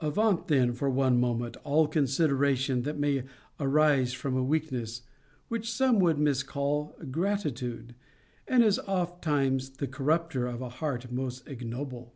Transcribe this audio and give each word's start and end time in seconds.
'Avaunt 0.00 0.48
then, 0.48 0.72
for 0.72 0.88
one 0.88 1.20
moment, 1.20 1.58
all 1.58 1.86
consideration 1.86 2.84
that 2.84 2.98
may 2.98 3.22
arise 3.60 4.14
from 4.14 4.34
a 4.34 4.42
weakness 4.42 5.02
which 5.48 5.70
some 5.70 5.98
would 6.00 6.18
miscall 6.18 6.96
gratitude; 7.10 7.94
and 8.48 8.64
is 8.64 8.78
oftentimes 8.86 9.68
the 9.76 9.86
corrupter 9.86 10.46
of 10.46 10.62
a 10.62 10.70
heart 10.80 11.12
most 11.12 11.46
ignoble!' 11.46 12.14